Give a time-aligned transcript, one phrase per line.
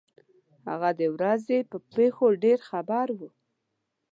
[0.67, 3.29] هغه د ورځې په پېښو ډېر خبر وو.